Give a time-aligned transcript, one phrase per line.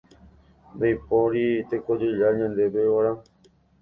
[0.75, 3.13] Ndaipóiri tekojoja ñandéve g̃uarã.